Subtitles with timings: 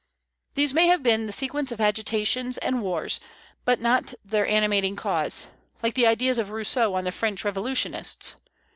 [0.55, 3.19] These may have been the sequence of agitations and wars,
[3.65, 5.45] but not their animating cause,
[5.83, 8.37] like the ideas of Rousseau on the French revolutionists.